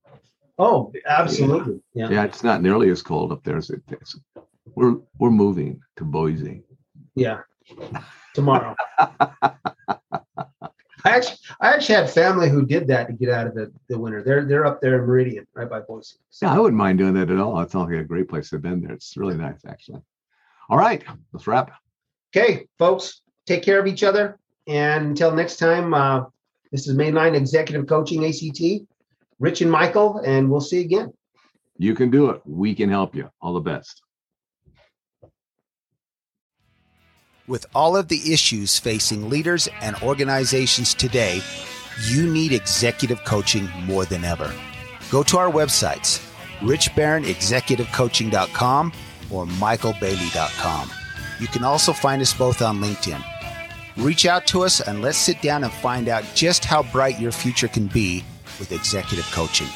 [0.57, 1.81] Oh, absolutely.
[1.93, 2.09] Yeah.
[2.09, 2.23] yeah.
[2.23, 4.19] it's not nearly as cold up there as it is.
[4.75, 6.63] We're we're moving to Boise.
[7.15, 7.41] Yeah,
[8.33, 8.75] tomorrow.
[11.05, 13.97] I actually, I actually had family who did that to get out of the, the
[13.97, 14.23] winter.
[14.23, 16.17] They're they're up there in Meridian, right by Boise.
[16.31, 16.47] So.
[16.47, 17.59] Yeah, I wouldn't mind doing that at all.
[17.61, 18.93] It sounds like a great place to have been there.
[18.93, 20.01] It's really nice, actually.
[20.67, 21.71] All right, let's wrap.
[22.35, 24.39] Okay, folks, take care of each other.
[24.67, 26.25] And until next time, uh,
[26.71, 28.87] this is Mainline Executive Coaching ACT,
[29.39, 31.13] Rich and Michael, and we'll see you again.
[31.77, 32.41] You can do it.
[32.45, 33.29] We can help you.
[33.41, 34.01] All the best.
[37.47, 41.43] With all of the issues facing leaders and organizations today,
[42.07, 44.51] you need executive coaching more than ever.
[45.11, 46.27] Go to our websites,
[46.61, 48.93] richbarronexecutivecoaching.com
[49.29, 50.89] or michaelbailey.com.
[51.39, 53.23] You can also find us both on LinkedIn.
[53.97, 57.31] Reach out to us and let's sit down and find out just how bright your
[57.31, 58.23] future can be
[58.57, 59.67] with executive coaching.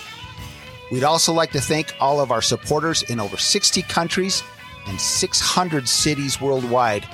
[0.91, 4.41] We'd also like to thank all of our supporters in over 60 countries
[4.87, 7.07] and 600 cities worldwide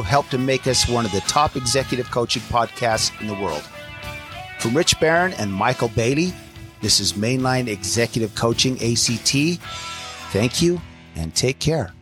[0.00, 3.62] have helped to make us one of the top executive coaching podcasts in the world.
[4.58, 6.32] From Rich Barron and Michael Bailey,
[6.80, 9.60] this is Mainline Executive Coaching ACT.
[10.32, 10.80] Thank you
[11.16, 11.92] and take care.